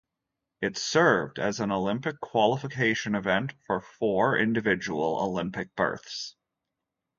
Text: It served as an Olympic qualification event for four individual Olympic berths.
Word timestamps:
It 0.61 0.79
served 0.79 1.37
as 1.37 1.59
an 1.59 1.71
Olympic 1.71 2.19
qualification 2.19 3.13
event 3.13 3.53
for 3.67 3.81
four 3.81 4.35
individual 4.35 5.19
Olympic 5.21 5.75
berths. 5.75 6.35